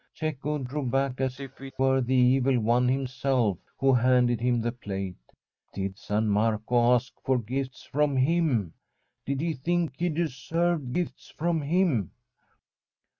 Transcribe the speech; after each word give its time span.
Cecco 0.15 0.57
drew 0.57 0.87
back 0.89 1.21
as 1.21 1.39
if 1.39 1.61
it 1.61 1.75
were 1.77 2.01
the 2.01 2.15
Evil 2.15 2.59
One 2.59 2.87
him 2.87 3.05
self 3.05 3.59
who 3.79 3.93
handed 3.93 4.41
him 4.41 4.59
the 4.59 4.71
plate. 4.71 5.19
Did 5.75 5.99
San 5.99 6.27
Marco 6.27 6.95
ask 6.95 7.13
for 7.23 7.37
gifts 7.37 7.83
from 7.83 8.17
him? 8.17 8.73
Did 9.27 9.41
he 9.41 9.53
think 9.53 9.93
he 9.99 10.09
deserved 10.09 10.91
gifts 10.91 11.29
from 11.37 11.61
him 11.61 12.09